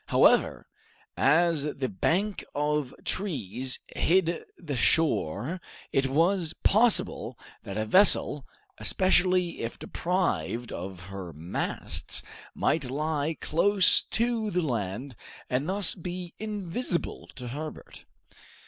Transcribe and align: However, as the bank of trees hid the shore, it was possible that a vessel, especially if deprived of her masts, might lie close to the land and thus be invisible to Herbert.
However, 0.07 0.65
as 1.15 1.61
the 1.75 1.87
bank 1.87 2.43
of 2.55 2.95
trees 3.05 3.77
hid 3.95 4.45
the 4.57 4.75
shore, 4.75 5.61
it 5.91 6.07
was 6.07 6.53
possible 6.63 7.37
that 7.65 7.77
a 7.77 7.85
vessel, 7.85 8.47
especially 8.79 9.59
if 9.59 9.77
deprived 9.77 10.71
of 10.71 11.01
her 11.01 11.33
masts, 11.33 12.23
might 12.55 12.89
lie 12.89 13.37
close 13.41 14.01
to 14.01 14.49
the 14.49 14.63
land 14.63 15.15
and 15.51 15.69
thus 15.69 15.93
be 15.93 16.33
invisible 16.39 17.27
to 17.35 17.49
Herbert. 17.49 18.05